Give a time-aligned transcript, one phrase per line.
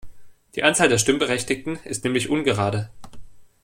[0.55, 2.89] Die Anzahl der Stimmberechtigten ist nämlich ungerade.